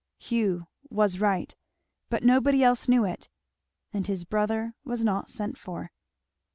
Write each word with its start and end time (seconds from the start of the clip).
Hugh 0.17 0.65
was 0.89 1.19
right. 1.19 1.53
But 2.09 2.23
nobody 2.23 2.63
else 2.63 2.87
knew 2.89 3.05
it, 3.05 3.29
and 3.93 4.07
his 4.07 4.25
brother 4.25 4.73
was 4.83 5.03
not 5.05 5.29
sent 5.29 5.59
for. 5.59 5.91